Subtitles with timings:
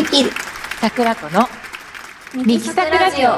[0.00, 0.24] ミキ
[0.80, 1.46] 桜子の
[2.34, 3.28] ミキサクラジオ。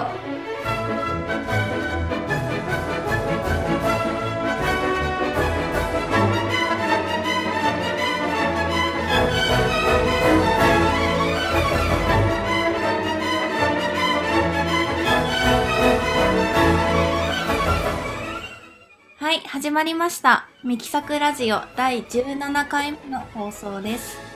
[19.17, 20.47] はい始まりました。
[20.63, 24.32] ミキサクラジオ第17回目の放送です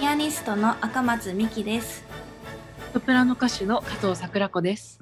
[0.00, 2.04] ピアニストの赤松美希です
[2.92, 5.00] ソプラノ歌手の加藤桜子です。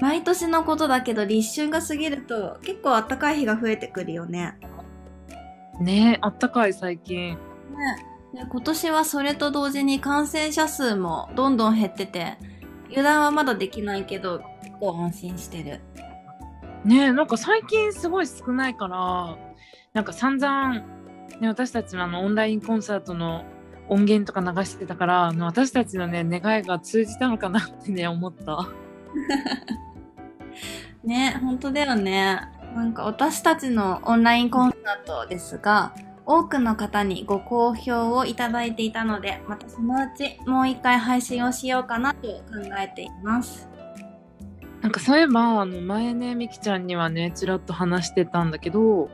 [0.00, 4.58] 毎年のことだけど立春が過ぎると結構暖かい日が増えてくるよね。
[5.80, 7.30] ねえ、あったかい最近。
[7.30, 7.38] ね
[8.34, 12.36] で今年はそれと同時に感染者数もどんどん減ってて
[12.88, 15.80] 油断はまだできないけど結構安心してる。
[16.84, 19.36] ねえ、なんか最近すごい少ないから、
[19.92, 20.82] なんか散々、
[21.40, 23.44] ね、私たちのあのオンラインコンサートの
[23.88, 28.68] 音源とか流してたから、私たちのね、願いが通じたのかなってね、思った。
[31.04, 32.40] ね本当だよね。
[32.74, 35.94] なんか私たちのオンラインコンサートですが
[36.26, 42.34] 多くの方にご好評をいただいていたのでまたそのうちもう一回配信をしようかなと考
[42.78, 43.68] えています。
[44.82, 49.08] なんかそういえば、あの前ね、みきちゃんにはね、ちらっと話してたんだけど、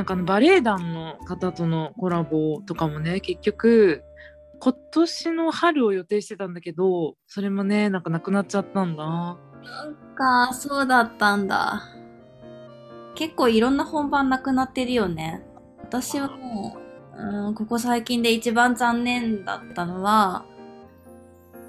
[0.00, 4.02] なんかあのバレエ団の方とのコラボとかもね、結局、
[4.58, 9.04] 今年の春を予定してたんだけど、それもね、なんかなくなっちゃったんだ。
[9.04, 9.36] なん
[10.48, 11.82] か、そうだったんだ。
[13.14, 15.42] 結構いろんな本番なくなってるよね。
[15.82, 16.78] 私はも
[17.14, 20.46] う、うん、ここ最近で一番残念だったのは、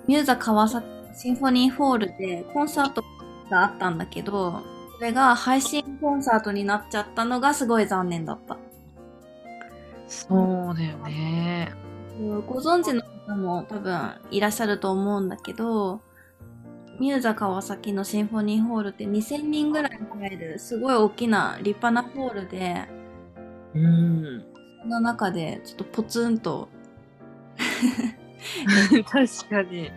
[0.07, 3.03] ミューザ川崎シンフォニーホールでコンサート
[3.49, 4.61] があったんだけど、
[5.01, 8.57] れが配信コンサートになっちゃったのがすごい残念だった。
[10.07, 11.73] そうだよね。
[12.47, 16.01] ご存知の方も多分いらっしゃると思うんだけど、
[16.99, 22.87] ミューザ川崎のシンフォニーホールって2000人ぐらい入るすごい大きな立派なホールで、
[23.73, 24.45] うん。
[24.83, 26.69] その中でちょっとポツンと、
[29.09, 29.91] 確かに。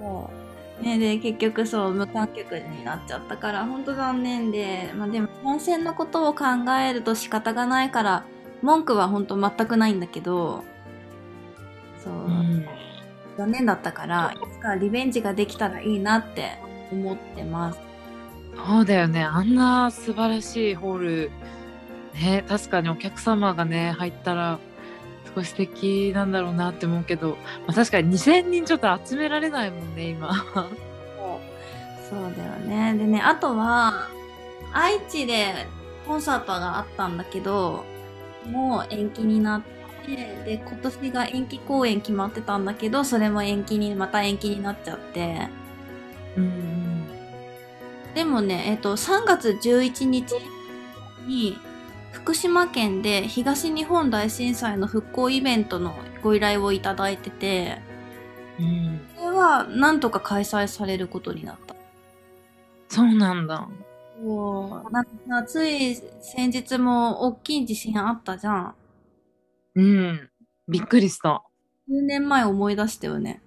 [0.80, 6.44] ね、で結局そう無観客になっちゃったから本当残念で、まあ、でも本戦のことを考
[6.78, 8.24] えると仕方がないから
[8.60, 10.64] 文句は本当全くないんだけど
[12.04, 12.66] そう、うん。
[13.38, 16.58] 残念だったからいつかリベンジができたらいいなって
[16.92, 17.86] 思ってます
[18.56, 19.22] そうだよね。
[19.22, 21.30] あんな素晴らしいホール、
[22.14, 24.65] ね、確かにお客様がね、入ったら、す
[25.36, 30.32] ごい素敵なんだろうなって思うけど、まあ、確かに2000人ちょっと集められないもんね、今。
[32.08, 34.08] そうだよねでねあとは
[34.72, 35.66] 愛知で
[36.06, 37.84] コンサートがあったんだけど
[38.44, 39.62] もう延期になっ
[40.06, 40.14] て
[40.44, 45.48] で今年が延期公演決まってたんだけどそれも延期にまた延期になっちゃって
[46.36, 47.06] うん。
[48.14, 50.32] でもねえっと3月11日
[51.26, 51.58] に
[52.16, 57.78] 福島県で東日本大震災の復興イベントのご依頼をいただいてて
[58.58, 59.00] うん。
[59.16, 61.76] それはなんとか開催されることになった？
[62.88, 63.68] そうなんだ。
[64.18, 68.74] そうつい先日も大きい地震あったじゃん
[69.74, 70.30] うん。
[70.68, 71.42] びっくりした。
[71.86, 73.42] 数年前思い出したよね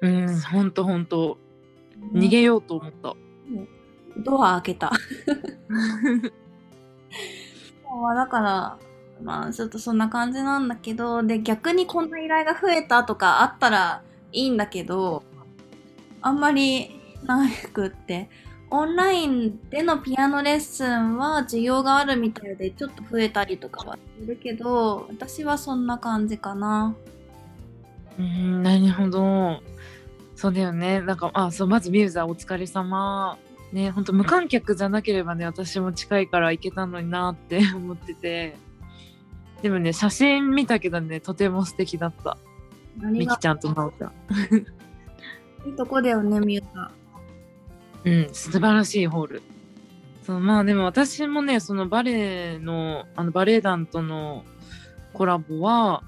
[0.00, 1.38] うん、ほんとほんと。
[2.12, 3.14] 逃げようと思った。
[4.18, 4.92] ドア開けた
[7.84, 8.78] まあだから
[9.22, 15.22] まあちょっとそんな感じなんだけどで逆にこんな依頼が増えたとかあったらいいんだけど
[16.20, 17.38] あんまりな
[17.72, 18.28] くって
[18.70, 26.96] オンラインでのピアノレッスンは需要があるみたいでちょっと増えたりとかはするけど私はそんな感じかな
[28.18, 29.62] うん、なるほど。
[30.34, 31.00] そうだよね。
[31.00, 33.38] なんか、あ、そう、まずミューザーお疲れ様。
[33.76, 38.56] ね、ほんと無観客じゃなければね、私も近いから行けたのになって 思ってて。
[39.60, 42.38] でもね、写真見たけどね、とても素敵だった。
[42.96, 44.12] みきちゃんとまおちゃん。
[45.68, 46.90] いいとこだよねミューザ
[48.04, 49.42] うん、素晴らしいホール。
[50.22, 54.46] そうまあでも私もね、そのバレエの、あのバレエ団との
[55.12, 56.02] コラボは、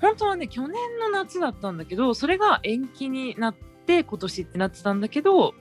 [0.00, 3.54] 本当はね、去年の夏だったんだけど、それが延期になっ
[3.86, 5.54] て、今年ってなってたんだけど、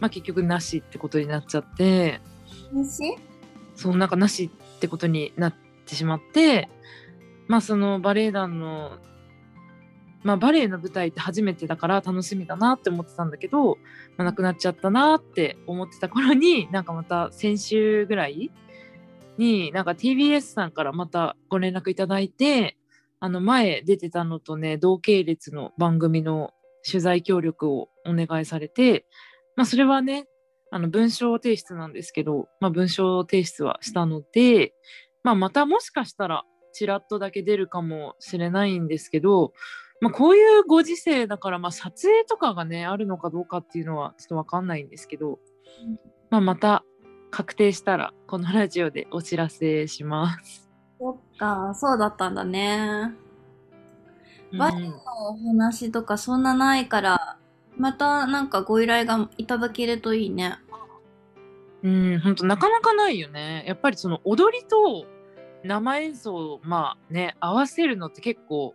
[0.00, 2.20] まあ結局なしってことになっちゃって、
[2.72, 3.16] 西
[3.74, 5.54] そうなんかなしってことになっ
[5.86, 6.68] てしまって、
[7.48, 8.98] まあそのバレエ団の、
[10.22, 13.76] まあバレエの舞台って初めてだから楽しみだなって思ってたんだけど、
[14.16, 18.50] まあ、なくなっちゃったなって思ってた頃に、なんかまた先週ぐらい
[19.38, 22.76] に、なんか TBS さんからまたご連絡いただいて、
[23.20, 26.50] あの前出てたのとね同系列の番組の
[26.84, 29.06] 取材協力をお願いされて、
[29.56, 30.26] まあ、それはね
[30.70, 34.72] あの文章提出なんですけど、まあ、文章提出はしたので、
[35.22, 39.52] まあ、またもしかしたらちらっとだけ出るかもしれないんですけど、
[40.00, 45.38] まあ、こういうご時世だから、まあ、撮影とかがねあるのかどうかっていうのはちょっと分かんないんですけど、
[46.30, 46.84] まあ、また
[47.30, 50.70] 確定したらこのラジオでお知らせします。
[50.98, 53.12] そっか、そうだったんだね。
[54.58, 54.96] バリの
[55.28, 57.38] お話とかそんなないから、
[57.76, 60.58] またなんかご依頼がいただけるといいね。
[61.82, 63.64] うん、ほんとなかなかないよね。
[63.66, 65.06] やっぱりその踊りと
[65.64, 68.74] 生演奏をまあね、合わせるのって結構、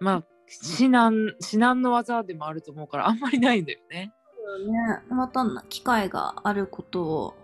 [0.00, 4.12] まあ、至難、至難の技でもあると思うからあんまりないんだよね。
[4.34, 5.00] そうね。
[5.10, 7.34] また機会があることを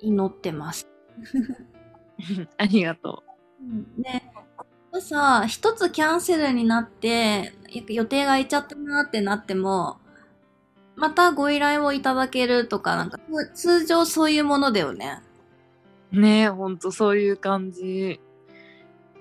[0.00, 0.88] 祈ってます。
[2.58, 3.22] ありがと
[3.98, 4.02] う。
[4.02, 4.32] ね、
[5.00, 7.54] さ、一つキャンセルになって、
[7.88, 9.98] 予定が空いちゃったなってなっても、
[10.96, 13.18] またご依頼をいただけるとか、なんか、
[13.54, 15.22] 通常そういうものだよね。
[16.10, 18.20] ねえ、ほんとそういう感じ。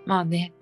[0.05, 0.53] まあね。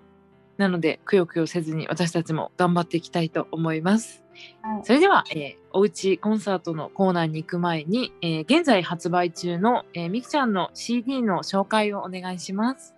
[0.56, 4.24] なので、くよくよせずに私たちも頑張っていきたいと思います。
[4.62, 12.94] はい、それでは、えー、おうちコンサートのコーナーに行く前に、えー、現在発売中の、えー、みきちゃんの CD の紹介をお願いします。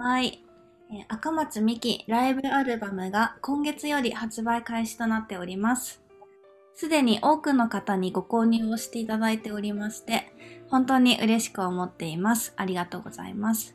[0.00, 0.44] はい。
[0.90, 6.02] え、赤松美希ライブアルバムが今月より発売開始となっております。
[6.74, 10.32] すでに多くの方にご購入をしていただいておりまして、
[10.70, 12.54] 本当に嬉しく思っています。
[12.56, 13.74] ありがとうございます。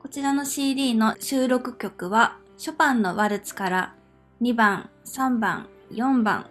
[0.00, 3.94] こちらの CD の収録曲は、ショパンのワルツから
[4.42, 6.46] 2番、3番、4番、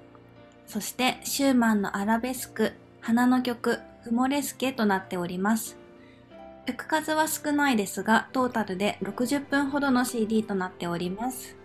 [0.65, 5.77] そしてシューマンのアラベスク、花の曲、フモレスケとなっております。
[6.65, 11.56] 曲数は少ないですが、トータルで60分ほどの CD となっております。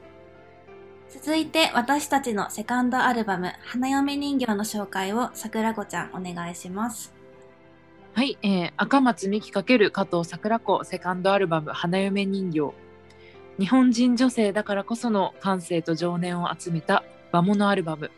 [1.08, 7.12] 続いて私たちのセカンドアルバム、花嫁人形の紹介を桜子ちゃんお願いします。
[8.12, 12.72] はい、えー、赤松美希×加藤桜子セカンドアルバム花嫁人形。
[13.58, 18.10] 日本人女性だからこその感性と情念を集めた和物アルバム。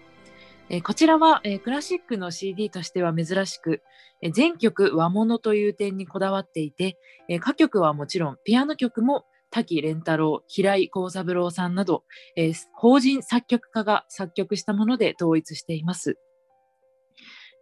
[0.68, 3.82] え、こちらは、え、クラシックの CD としては珍しく、
[4.22, 6.98] え、全曲和物という点にこだわっていて、
[7.28, 12.04] え歌曲はもちろんピアノ曲も滝蓮太郎、平井幸三郎さんなど、
[12.36, 16.16] え、法人作曲家が作曲したもので統一しています。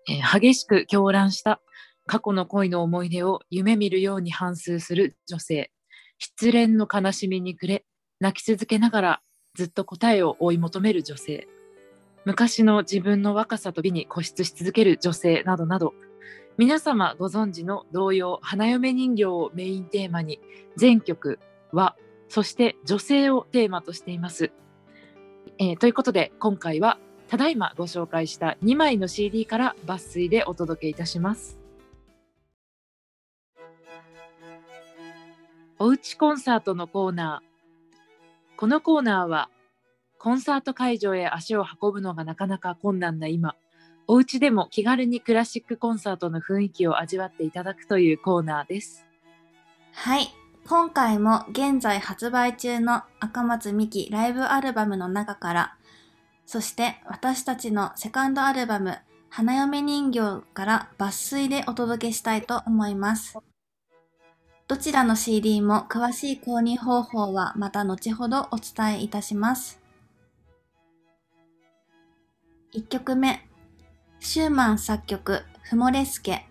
[0.08, 1.60] え、激しく狂乱した
[2.06, 5.70] 過去の恋の思い出を夢見るように反芻する女性。
[6.18, 7.84] 失恋の悲しみに暮れ、
[8.20, 9.22] 泣き続けながら
[9.54, 11.48] ずっと答えを追い求める女性。
[12.24, 15.94] 昔の自分の若さと美に固執し続ける女性などなど、
[16.58, 20.40] 皆様ご存知の童謡花嫁人形をメインテーマに
[20.76, 21.38] 全曲
[21.72, 21.96] 和、
[22.28, 24.52] そして女性をテーマとしています。
[25.58, 31.58] えー、ということで今回はただいまご紹介した2枚の CD から抜粋でお届けいたします。
[35.78, 38.58] おうちコンサートのコーナー。
[38.58, 39.48] このコーナーは
[40.22, 43.56] コンサート会場へ足を運ぶのがなかなか困難な今、
[44.06, 49.06] お家でも気軽にクラシックコンサートの雰囲気を味わっていただくというコーナーです。
[49.94, 50.28] はい。
[50.68, 55.76] 今回も現在発売中の赤松美希ライブアルバムの中から、
[56.44, 58.98] そして私たちのセカンドアルバム
[59.30, 63.38] 花嫁人形から抜粋でお届けしたいと思います。
[64.68, 69.79] どちらの CD も詳しい購入方法はまた後ほどお伝えいたします。
[72.72, 73.48] 1曲目、
[74.20, 76.46] シューマン作曲、フモレスケ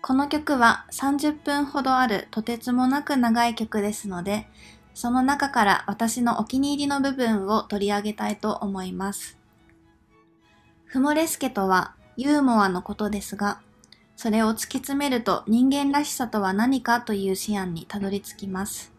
[0.00, 4.48] この曲は30分ほどあるとてつもなく長い曲ですので、
[4.94, 9.36] その中から私のお気に入りの部分を取り上げたいと思います。
[10.86, 13.60] フモレスケとはユーモアのことですが、
[14.16, 18.94] それを突き詰めると人間らしさとは何かという思案にたどり着きます。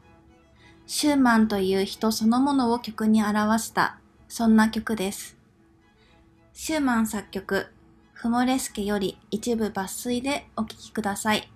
[0.86, 5.39] シューマンという人そのものを曲に表した、そんな曲です。
[6.54, 7.68] シューマン作曲、
[8.14, 11.50] フモレスケより一部抜粋でお聴きください。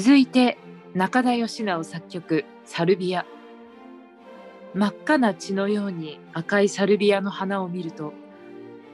[0.00, 0.58] 続いて
[0.94, 3.26] 中田義直作曲「サルビア」
[4.72, 8.12] 真っ赤な血のように赤いサルビアの花を見ると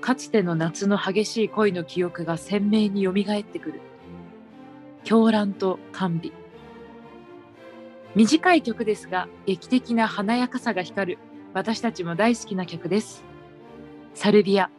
[0.00, 3.80] かつての夏の激しい恋の記憶が鮮明によみがえってくる。
[5.04, 6.32] 狂乱と甘美
[8.14, 11.18] 短い曲ですが劇的な華やかさが光る。
[11.52, 13.25] 私たちも大好きな曲です。
[14.14, 14.70] サルビア。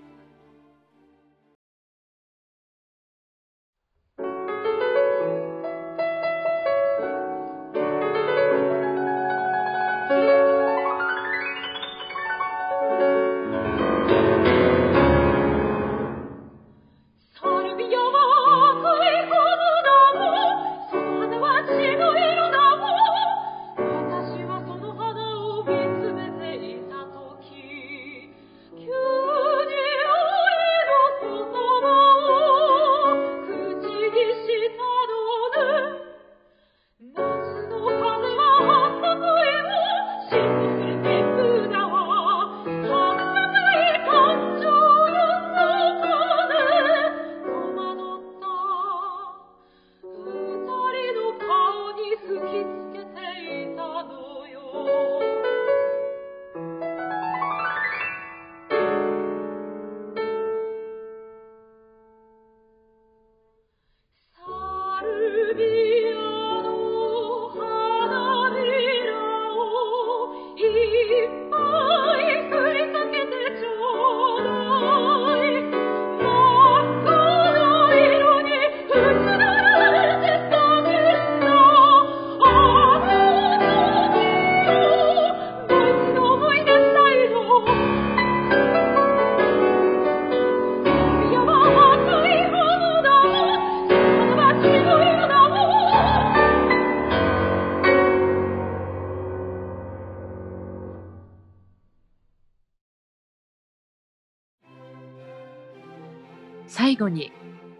[106.95, 107.33] 最後に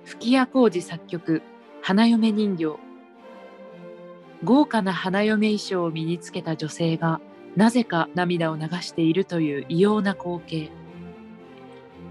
[0.03, 1.41] 吹谷浩二作曲
[1.81, 2.77] 「花嫁人形」
[4.43, 7.21] 豪華な花嫁衣装を身につけた女性が
[7.55, 10.69] なぜか涙を流しているという異様な光景。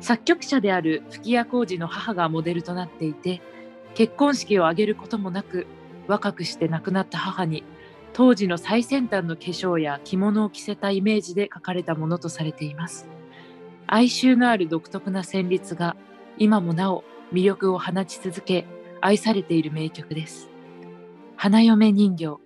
[0.00, 3.42] 作曲者である吹谷浩二の母がモデルとなっていて
[3.94, 5.66] 結婚式を挙げることもなく
[6.08, 7.64] 若くして亡くなった母に
[8.14, 13.06] 当時の最先端の化粧や着物を着せたイメージで書かれたものとされています。
[13.86, 15.96] 哀愁のある独特な旋律が
[16.38, 18.66] 今もなお魅力を放ち続け
[19.00, 20.50] 愛されている名曲です。
[21.36, 22.43] 花嫁人形。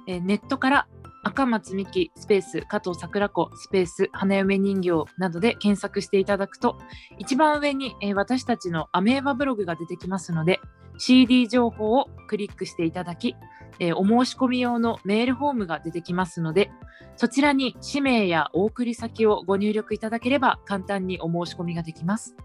[0.06, 0.88] えーネットから
[1.22, 6.78] 赤松美希スペース加藤桜子スペース花嫁人形などで検索していただくと
[7.18, 10.60] 一番上に、えー私たちのアメーバブログが出てきますので
[10.98, 13.34] CD 情報をクリックしていただき、
[13.78, 16.70] えーお申し込み用のメールフォームが出てきますので
[17.16, 22.36] そちらに氏名やお送り先をご入力いただければ簡単にお申し込みができます。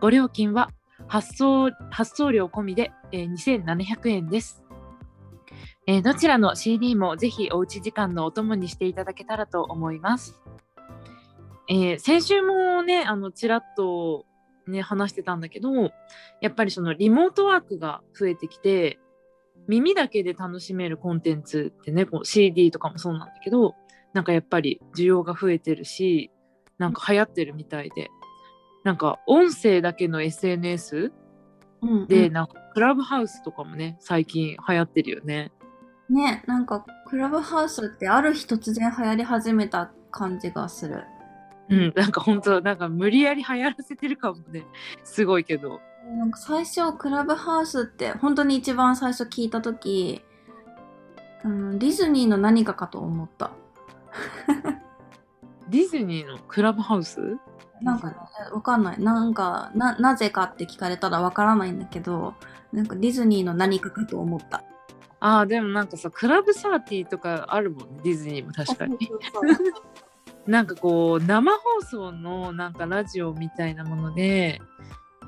[0.00, 0.70] ご料金は
[1.06, 4.62] 発送発送料込みで、えー2700円です、
[5.86, 10.40] えーどちらの CD もぜひおうち時間のお供にしていただけたらと思います。
[11.68, 14.24] えー先週もね、あのちらっと、
[14.66, 15.70] ね、話してたんだけど、
[16.40, 18.98] やっぱりそのリモートワークが増えてきて、
[19.68, 23.74] 耳だけで楽しめるコンテンツってね、こう CD とかもそうなんだけど、
[24.12, 26.30] なんかやっぱり需要が増えてるし、
[26.78, 28.10] なんか流行ってるみたいで、
[28.84, 31.12] なんか音声だけの SNS
[31.82, 35.52] うん、で、うんなんかクラブハウスとかもね、最近流行ってるよね。
[36.08, 41.04] ね、なんかクラブハウスってある日突然流行り始めた感じがする。
[41.68, 44.64] うん、なんか本当なんか無理やり流行らせてるかもね、
[45.04, 45.80] すごいけど。
[46.06, 50.22] なんか最初クラブハウスって本当に一番最初聞いた時、
[51.44, 53.52] うん、ディズニーの何かかと思った。
[55.68, 57.20] ディズニーのクラブハウス？
[57.80, 58.16] なんかね、
[58.52, 59.00] わかんない。
[59.00, 62.34] なんか、な、なぜかって聞かれたらわからないんだけど、
[62.72, 64.62] なんかディズニーの何かかと思った。
[65.20, 68.98] ああ、でもなんかさ、クラブサーティーとかあるもんね、ディズニーも確かに。
[70.46, 74.60] なんかこう、生放送のなんかラジオみたいなもので、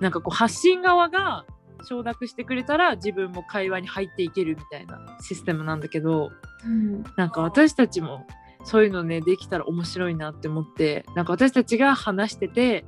[0.02, 1.46] なんかこう、発信側が
[1.84, 6.32] 承諾してくれたら自分も会話に入っていけるみたいなシステムなんだけど、
[6.64, 7.02] うん。
[7.16, 8.26] なんか私たちも
[8.64, 12.84] そういうのねできたら面白いなって思ってなんか私たちが話してて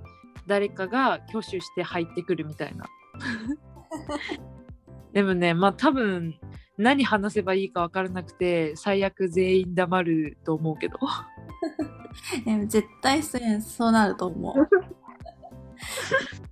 [0.46, 2.86] 誰かが挙手して入ってくるみたいな。
[5.12, 6.34] でもねまあ多分
[6.76, 10.98] 何話せばいいか分からなくて最悪全員黙ると思うけど。
[12.44, 14.93] でも絶対そうそうなると思う。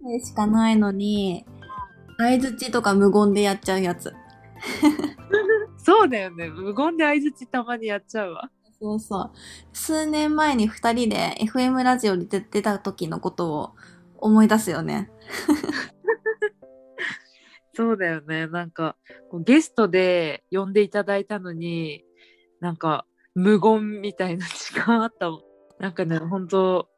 [0.00, 1.44] そ しかないのに、
[2.18, 4.12] 相づちとか無言でやっちゃうやつ。
[5.78, 8.48] そうだよね無言で相づちたまにやっちゃうわ
[8.80, 9.30] そうそう。
[9.72, 13.74] 数年前に二人で FM ラジオに出出た時のことを
[14.18, 15.10] 思い出すよね。
[17.74, 18.96] そうだよねなんか
[19.44, 22.04] ゲストで呼んでいただいたのに
[22.60, 25.40] なんか無言みたいな時間あったもん
[25.78, 26.91] なんかね本当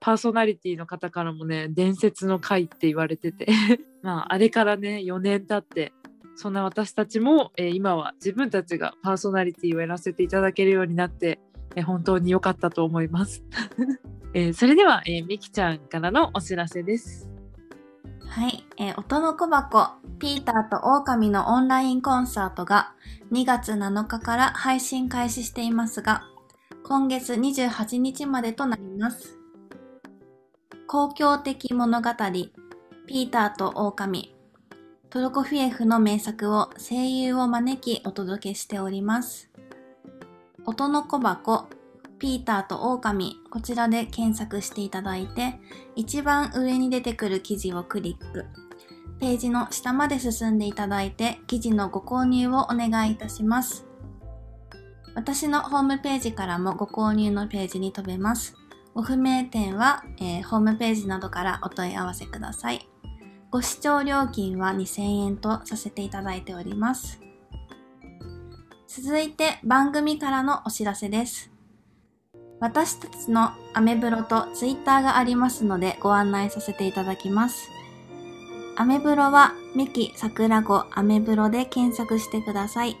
[0.00, 3.46] パーソナリティの方からもね伝説の回って言われてて
[4.02, 5.92] まああれからね4年経って
[6.34, 11.38] そんな私たちも、えー今は自分たちがパーソナリティをやらせていただけるようになって、
[11.76, 13.44] えー本当に良かったと思います、
[14.32, 17.28] えーそれでは、えーみきちゃんからのお知らせです
[18.26, 18.64] はい。
[18.78, 22.94] えー音の小箱、ピーターと狼のオンラインコンサートが
[23.32, 26.22] 2月7日から配信開始していますが、
[26.84, 29.39] 今月28日までとなります。
[30.92, 32.10] 公共的物語、
[33.06, 34.34] ピーターと狼、
[35.08, 39.52] トルコフィエフの名作を声優を招きお届けしております。
[40.66, 41.68] 音の小箱、
[42.18, 45.60] ピーターと狼、こちらで検索していただいて、
[45.94, 48.46] 一番上に出てくる記事をクリック。
[49.20, 53.86] ページの下まで進んでいただいて、記事のご購入をお願いいたします。
[55.14, 58.56] 私のホームページからもご購入のページに飛べます。
[58.94, 62.88] ご不明点は、えーホームページなどからお問い合わせください。
[63.50, 67.20] ご視聴料金は2000円とさせていただいております。
[68.88, 71.50] 続いて番組からのお知らせです。
[72.60, 77.68] 私たちのアメブロとツイッターがありますのでご案内させていただきます。
[78.76, 82.96] アメブロはミキ桜子アメブロで検索してください。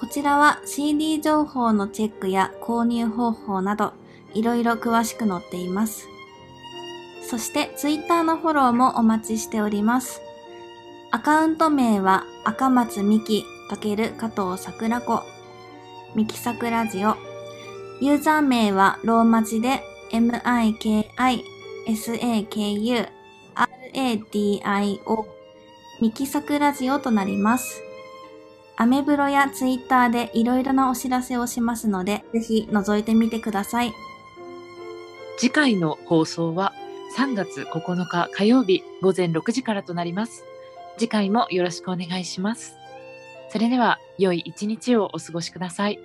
[0.00, 3.94] こちらは CD 情報のチェックや購入方法など
[4.36, 6.06] いろいろ詳しく載っています。
[7.28, 10.20] そしてツイッターのフォローもお待ちしております。
[11.10, 15.22] アカウント名は赤松美希×加藤桜子
[16.14, 17.16] ミキサクラジオ
[18.00, 20.86] ユーザー名はローマ字で m-i-k-i-s-a-k-u-r-a-d-i-o
[26.00, 27.82] ミキサクラジオとなります。
[28.76, 33.92] アメブロやツイッターでいろいろなお知らせをしますので、ぜひ覗いてみてください。
[35.38, 36.72] 次回の放送は
[37.18, 40.44] 3月9日火曜日午前6時からとなります。
[40.96, 42.76] 次回もよろしくお願いします。
[43.50, 45.98] それでは良い一日をお過ごしください。